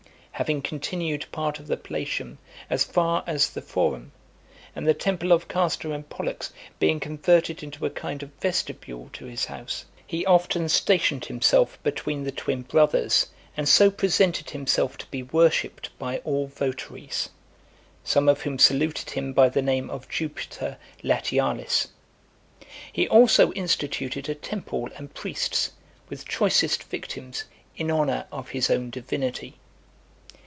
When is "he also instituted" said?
22.91-24.27